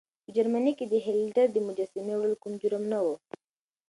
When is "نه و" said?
2.91-3.07